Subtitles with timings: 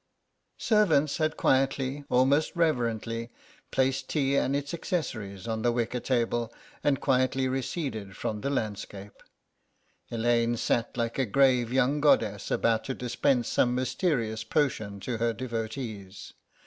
[0.57, 3.29] Servants had quietly, almost reverently,
[3.69, 6.51] placed tea and its accessories on the wicker table,
[6.83, 9.21] and quietly receded from the landscape.
[10.09, 15.33] Elaine sat like a grave young goddess about to dispense some mysterious potion to her
[15.33, 16.33] devotees.